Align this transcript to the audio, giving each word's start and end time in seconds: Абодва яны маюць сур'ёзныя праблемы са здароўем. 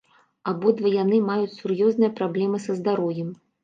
Абодва 0.51 0.93
яны 1.03 1.21
маюць 1.29 1.53
сур'ёзныя 1.59 2.11
праблемы 2.19 2.67
са 2.69 2.83
здароўем. 2.83 3.29